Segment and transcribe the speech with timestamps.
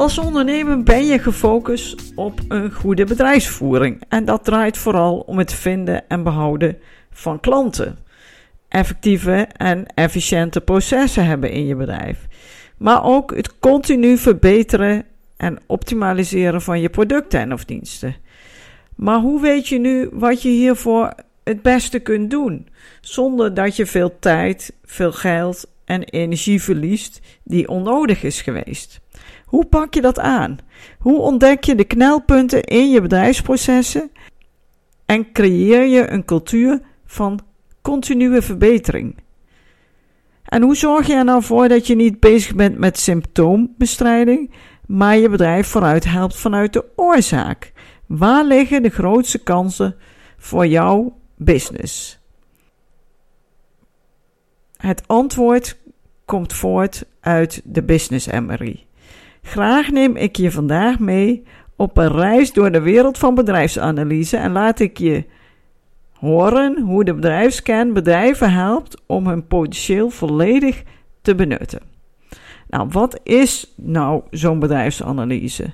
[0.00, 4.02] Als ondernemer ben je gefocust op een goede bedrijfsvoering.
[4.08, 6.78] En dat draait vooral om het vinden en behouden
[7.10, 7.98] van klanten.
[8.68, 12.26] Effectieve en efficiënte processen hebben in je bedrijf.
[12.76, 15.04] Maar ook het continu verbeteren
[15.36, 18.16] en optimaliseren van je producten en of diensten.
[18.96, 21.12] Maar hoe weet je nu wat je hiervoor
[21.44, 22.68] het beste kunt doen,
[23.00, 29.00] zonder dat je veel tijd, veel geld en energie verliest die onnodig is geweest?
[29.44, 30.58] Hoe pak je dat aan?
[30.98, 34.10] Hoe ontdek je de knelpunten in je bedrijfsprocessen
[35.06, 37.40] en creëer je een cultuur van
[37.82, 39.16] continue verbetering?
[40.44, 44.50] En hoe zorg je er nou voor dat je niet bezig bent met symptoombestrijding,
[44.86, 47.72] maar je bedrijf vooruit helpt vanuit de oorzaak?
[48.06, 49.96] Waar liggen de grootste kansen
[50.36, 52.20] voor jouw business?
[54.80, 55.79] Het antwoord
[56.30, 58.84] komt voort uit de business MRI.
[59.42, 61.42] Graag neem ik je vandaag mee
[61.76, 65.24] op een reis door de wereld van bedrijfsanalyse en laat ik je
[66.12, 70.82] horen hoe de bedrijfskern bedrijven helpt om hun potentieel volledig
[71.22, 71.80] te benutten.
[72.68, 75.72] Nou, wat is nou zo'n bedrijfsanalyse?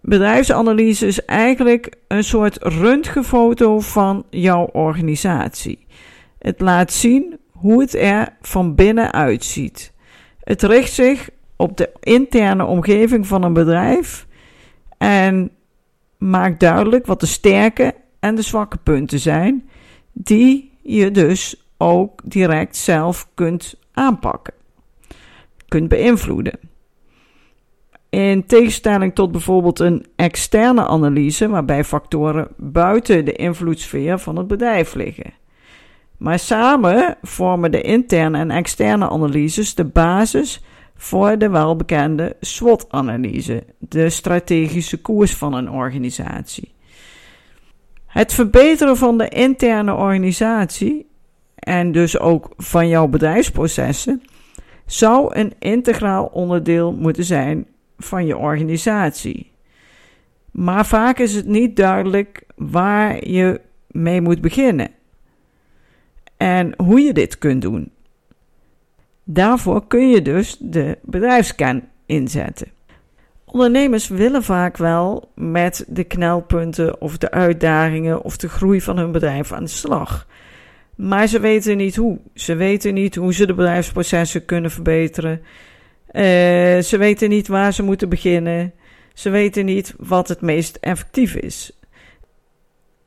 [0.00, 5.86] Bedrijfsanalyse is eigenlijk een soort röntgenfoto van jouw organisatie.
[6.38, 9.92] Het laat zien hoe het er van binnen uitziet.
[10.40, 14.26] Het richt zich op de interne omgeving van een bedrijf
[14.98, 15.50] en
[16.18, 19.68] maakt duidelijk wat de sterke en de zwakke punten zijn,
[20.12, 24.54] die je dus ook direct zelf kunt aanpakken,
[25.68, 26.58] kunt beïnvloeden.
[28.10, 34.94] In tegenstelling tot bijvoorbeeld een externe analyse, waarbij factoren buiten de invloedssfeer van het bedrijf
[34.94, 35.41] liggen.
[36.22, 40.62] Maar samen vormen de interne en externe analyses de basis
[40.96, 46.74] voor de welbekende SWOT-analyse, de strategische koers van een organisatie.
[48.06, 51.06] Het verbeteren van de interne organisatie
[51.54, 54.22] en dus ook van jouw bedrijfsprocessen
[54.86, 57.66] zou een integraal onderdeel moeten zijn
[57.98, 59.52] van je organisatie.
[60.50, 65.00] Maar vaak is het niet duidelijk waar je mee moet beginnen
[66.42, 67.90] en hoe je dit kunt doen.
[69.24, 72.68] Daarvoor kun je dus de bedrijfskern inzetten.
[73.44, 79.12] Ondernemers willen vaak wel met de knelpunten of de uitdagingen of de groei van hun
[79.12, 80.26] bedrijf aan de slag.
[80.94, 82.18] Maar ze weten niet hoe.
[82.34, 85.40] Ze weten niet hoe ze de bedrijfsprocessen kunnen verbeteren.
[85.40, 86.22] Uh,
[86.78, 88.72] ze weten niet waar ze moeten beginnen.
[89.14, 91.80] Ze weten niet wat het meest effectief is.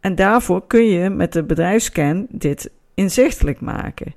[0.00, 4.14] En daarvoor kun je met de bedrijfscan dit inzichtelijk maken.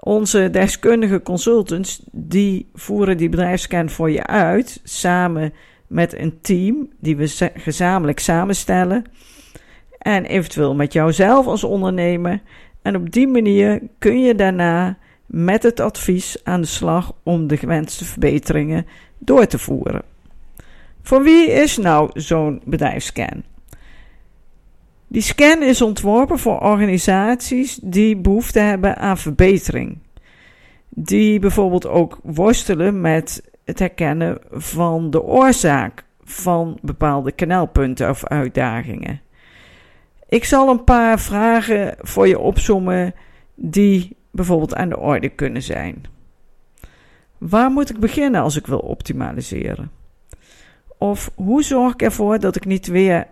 [0.00, 5.52] Onze deskundige consultants die voeren die bedrijfscan voor je uit, samen
[5.86, 9.04] met een team die we gezamenlijk samenstellen.
[9.98, 12.40] En eventueel met jouzelf als ondernemer.
[12.82, 17.56] En op die manier kun je daarna met het advies aan de slag om de
[17.56, 18.86] gewenste verbeteringen
[19.18, 20.02] door te voeren.
[21.02, 23.42] Voor wie is nou zo'n bedrijfscan?
[25.16, 29.98] Die scan is ontworpen voor organisaties die behoefte hebben aan verbetering.
[30.88, 39.20] Die bijvoorbeeld ook worstelen met het herkennen van de oorzaak van bepaalde kanaalpunten of uitdagingen.
[40.28, 43.14] Ik zal een paar vragen voor je opsommen
[43.54, 46.04] die bijvoorbeeld aan de orde kunnen zijn.
[47.38, 49.90] Waar moet ik beginnen als ik wil optimaliseren?
[50.98, 53.26] Of hoe zorg ik ervoor dat ik niet weer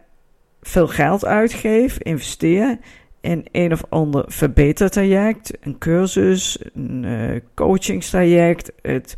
[0.66, 2.78] veel geld uitgeef, investeer
[3.20, 9.16] in een of ander verbetertraject, een cursus, een uh, coachingstraject, het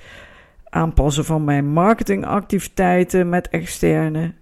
[0.68, 4.34] aanpassen van mijn marketingactiviteiten met externe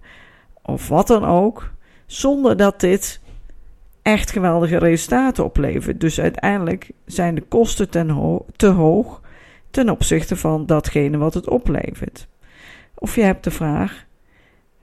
[0.61, 1.71] of wat dan ook,
[2.05, 3.21] zonder dat dit
[4.01, 5.99] echt geweldige resultaten oplevert.
[5.99, 9.21] Dus uiteindelijk zijn de kosten ten te hoog
[9.71, 12.27] ten opzichte van datgene wat het oplevert.
[12.95, 14.05] Of je hebt de vraag: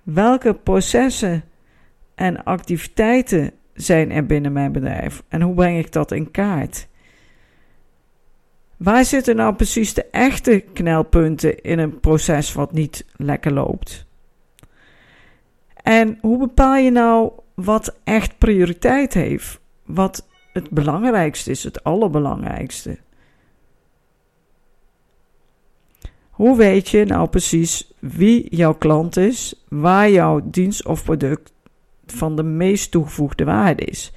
[0.02, 1.44] welke processen
[2.14, 6.88] en activiteiten zijn er binnen mijn bedrijf en hoe breng ik dat in kaart?
[8.76, 14.06] Waar zitten nou precies de echte knelpunten in een proces wat niet lekker loopt?
[15.82, 19.60] En hoe bepaal je nou wat echt prioriteit heeft?
[19.84, 22.98] Wat het belangrijkste is, het allerbelangrijkste?
[26.30, 31.52] Hoe weet je nou precies wie jouw klant is, waar jouw dienst of product
[32.12, 34.12] van de meest toegevoegde waarde is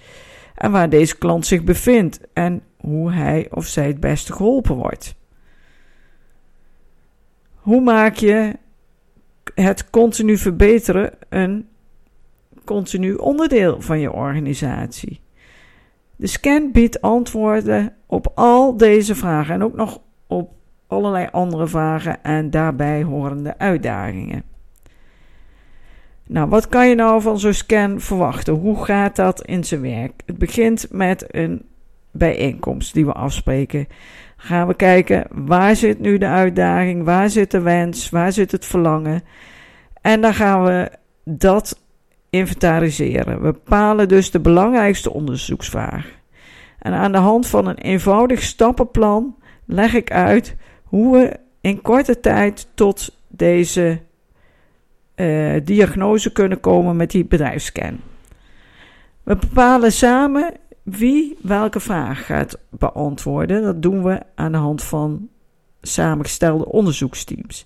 [0.55, 5.15] en waar deze klant zich bevindt en hoe hij of zij het beste geholpen wordt?
[7.55, 8.55] Hoe maak je
[9.53, 11.67] het continu verbeteren een
[12.65, 15.21] continu onderdeel van je organisatie?
[16.15, 20.51] De scan biedt antwoorden op al deze vragen en ook nog op
[20.87, 24.54] allerlei andere vragen en daarbij horende uitdagingen.
[26.27, 28.53] Nou, wat kan je nou van zo'n scan verwachten?
[28.53, 30.21] Hoe gaat dat in zijn werk?
[30.25, 31.65] Het begint met een
[32.11, 33.87] bijeenkomst die we afspreken.
[34.37, 38.65] Gaan we kijken waar zit nu de uitdaging, waar zit de wens, waar zit het
[38.65, 39.23] verlangen.
[40.01, 40.91] En dan gaan we
[41.23, 41.81] dat
[42.29, 43.41] inventariseren.
[43.41, 46.07] We bepalen dus de belangrijkste onderzoeksvraag.
[46.79, 49.35] En aan de hand van een eenvoudig stappenplan
[49.65, 54.01] leg ik uit hoe we in korte tijd tot deze
[55.15, 57.99] uh, diagnose kunnen komen met die bedrijfsscan.
[59.23, 60.53] We bepalen samen
[60.83, 63.61] wie welke vraag gaat beantwoorden.
[63.61, 65.29] Dat doen we aan de hand van
[65.81, 67.65] samengestelde onderzoeksteams.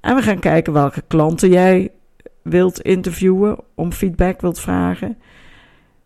[0.00, 1.90] En we gaan kijken welke klanten jij
[2.42, 5.18] wilt interviewen, om feedback wilt vragen.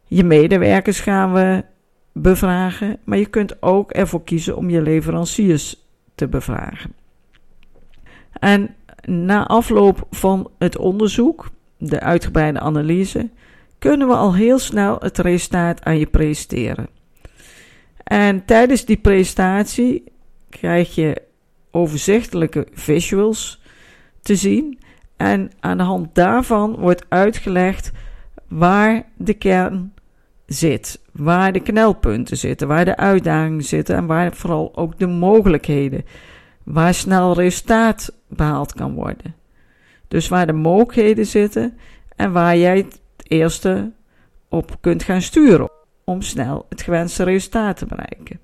[0.05, 1.65] Je medewerkers gaan we
[2.13, 6.93] bevragen, maar je kunt ook ervoor kiezen om je leveranciers te bevragen.
[8.33, 8.75] En
[9.07, 13.31] na afloop van het onderzoek, de uitgebreide analyse,
[13.79, 16.89] kunnen we al heel snel het resultaat aan je presenteren.
[18.05, 20.05] En tijdens die presentatie
[20.51, 21.23] krijg je
[21.71, 23.61] overzichtelijke visuals
[24.21, 24.79] te zien.
[25.17, 27.93] En aan de hand daarvan wordt uitgelegd
[28.49, 29.93] waar de kern
[30.47, 36.05] zit, waar de knelpunten zitten, waar de uitdagingen zitten en waar vooral ook de mogelijkheden,
[36.65, 39.35] waar snel resultaat behaald kan worden.
[40.09, 41.79] Dus waar de mogelijkheden zitten
[42.17, 43.93] en waar jij het eerste
[44.49, 45.71] op kunt gaan sturen
[46.05, 48.41] om snel het gewenste resultaat te bereiken.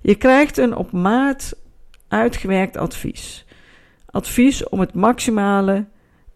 [0.00, 1.56] Je krijgt een op maat
[2.08, 3.46] uitgewerkt advies.
[4.06, 5.86] Advies om het maximale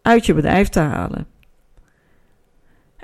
[0.03, 1.27] uit je bedrijf te halen.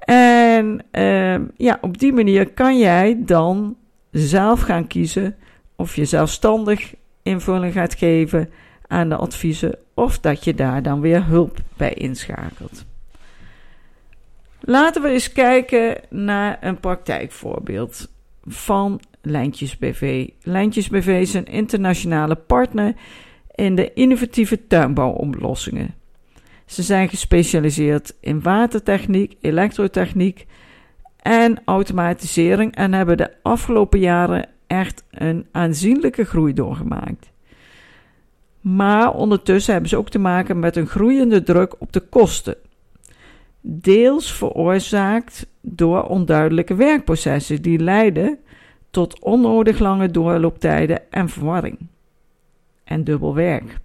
[0.04, 3.76] En uh, ja, op die manier kan jij dan
[4.10, 5.36] zelf gaan kiezen
[5.76, 8.50] of je zelfstandig invulling gaat geven
[8.86, 12.84] aan de adviezen of dat je daar dan weer hulp bij inschakelt.
[14.60, 18.08] Laten we eens kijken naar een praktijkvoorbeeld
[18.44, 20.28] van Lijntjes BV.
[20.42, 22.94] Lijntjes BV is een internationale partner
[23.54, 25.94] in de innovatieve tuinbouwoplossingen.
[26.66, 30.46] Ze zijn gespecialiseerd in watertechniek, elektrotechniek
[31.22, 37.30] en automatisering en hebben de afgelopen jaren echt een aanzienlijke groei doorgemaakt.
[38.60, 42.56] Maar ondertussen hebben ze ook te maken met een groeiende druk op de kosten.
[43.60, 48.38] Deels veroorzaakt door onduidelijke werkprocessen die leiden
[48.90, 51.78] tot onnodig lange doorlooptijden en verwarring.
[52.84, 53.78] En dubbel werk.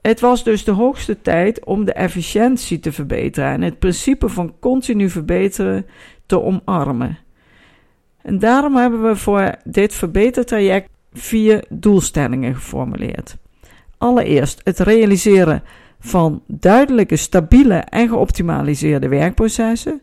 [0.00, 4.54] Het was dus de hoogste tijd om de efficiëntie te verbeteren en het principe van
[4.60, 5.86] continu verbeteren
[6.26, 7.18] te omarmen.
[8.22, 13.36] En daarom hebben we voor dit verbetertraject vier doelstellingen geformuleerd.
[13.98, 15.62] Allereerst het realiseren
[16.00, 20.00] van duidelijke, stabiele en geoptimaliseerde werkprocessen.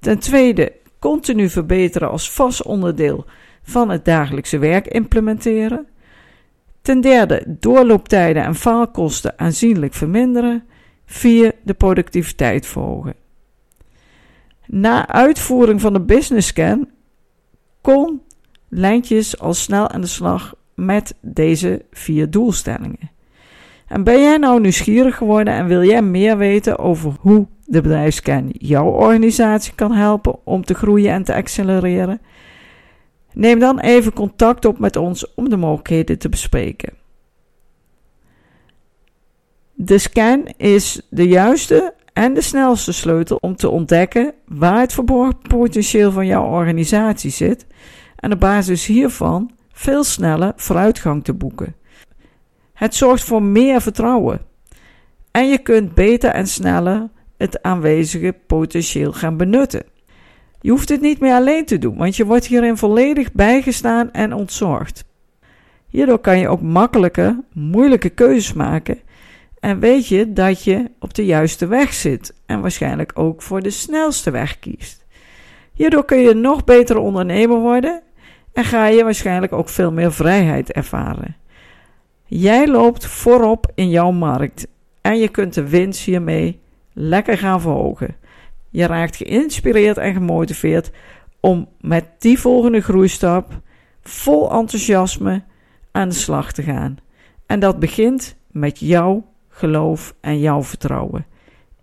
[0.00, 3.24] Ten tweede, continu verbeteren als vast onderdeel
[3.62, 5.86] van het dagelijkse werk implementeren.
[6.82, 10.64] Ten derde, doorlooptijden en faalkosten aanzienlijk verminderen.
[11.06, 13.14] Vier, de productiviteit verhogen.
[14.66, 16.88] Na uitvoering van de business scan
[17.84, 18.22] kon
[18.68, 23.10] Lijntjes al snel aan de slag met deze vier doelstellingen.
[23.86, 28.48] En ben jij nou nieuwsgierig geworden en wil jij meer weten over hoe de bedrijfscan
[28.52, 32.20] jouw organisatie kan helpen om te groeien en te accelereren?
[33.32, 36.92] Neem dan even contact op met ons om de mogelijkheden te bespreken.
[39.72, 45.38] De scan is de juiste en de snelste sleutel om te ontdekken waar het verborgen
[45.48, 47.66] potentieel van jouw organisatie zit
[48.16, 51.74] en op basis hiervan veel sneller vooruitgang te boeken.
[52.72, 54.40] Het zorgt voor meer vertrouwen
[55.30, 59.82] en je kunt beter en sneller het aanwezige potentieel gaan benutten.
[60.60, 64.32] Je hoeft het niet meer alleen te doen, want je wordt hierin volledig bijgestaan en
[64.32, 65.04] ontzorgd.
[65.88, 68.98] Hierdoor kan je ook makkelijker moeilijke keuzes maken
[69.64, 73.70] en weet je dat je op de juiste weg zit en waarschijnlijk ook voor de
[73.70, 75.04] snelste weg kiest.
[75.72, 78.02] Hierdoor kun je nog betere ondernemer worden
[78.52, 81.36] en ga je waarschijnlijk ook veel meer vrijheid ervaren.
[82.24, 84.66] Jij loopt voorop in jouw markt
[85.00, 86.60] en je kunt de winst hiermee
[86.92, 88.16] lekker gaan verhogen.
[88.70, 90.90] Je raakt geïnspireerd en gemotiveerd
[91.40, 93.60] om met die volgende groeistap
[94.02, 95.42] vol enthousiasme
[95.92, 96.98] aan de slag te gaan.
[97.46, 101.26] En dat begint met jouw geloof en jouw vertrouwen.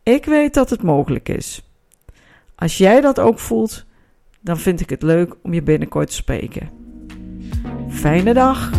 [0.04, 1.64] Ik weet dat het mogelijk is.
[2.56, 3.86] Als jij dat ook voelt,
[4.40, 6.70] dan vind ik het leuk om je binnenkort te spreken.
[7.90, 8.70] Fijne dag!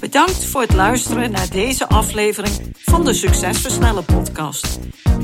[0.00, 4.78] Bedankt voor het luisteren naar deze aflevering van de Succesversnellen podcast.